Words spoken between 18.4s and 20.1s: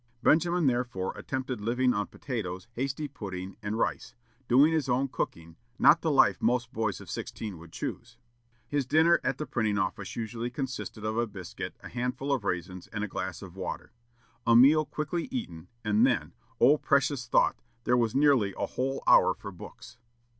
a whole hour for books.